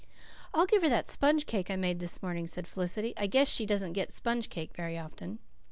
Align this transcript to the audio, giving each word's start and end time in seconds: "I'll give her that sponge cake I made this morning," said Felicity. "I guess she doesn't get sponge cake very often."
"I'll 0.51 0.65
give 0.65 0.81
her 0.81 0.89
that 0.89 1.11
sponge 1.11 1.45
cake 1.45 1.69
I 1.69 1.75
made 1.75 1.99
this 1.99 2.23
morning," 2.23 2.47
said 2.47 2.65
Felicity. 2.65 3.13
"I 3.17 3.27
guess 3.27 3.47
she 3.47 3.67
doesn't 3.67 3.93
get 3.93 4.11
sponge 4.11 4.49
cake 4.49 4.71
very 4.75 4.97
often." 4.97 5.37